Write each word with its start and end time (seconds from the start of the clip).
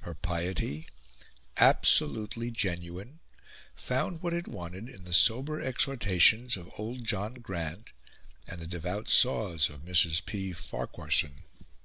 Her 0.00 0.14
piety, 0.16 0.88
absolutely 1.58 2.50
genuine, 2.50 3.20
found 3.76 4.22
what 4.22 4.34
it 4.34 4.48
wanted 4.48 4.88
in 4.88 5.04
the 5.04 5.12
sober 5.12 5.62
exhortations 5.62 6.56
of 6.56 6.68
old 6.78 7.04
John 7.04 7.34
Grant 7.34 7.90
and 8.48 8.60
the 8.60 8.66
devout 8.66 9.08
saws 9.08 9.70
of 9.70 9.84
Mrs. 9.84 10.26
P. 10.26 10.52
Farquharson. 10.52 11.44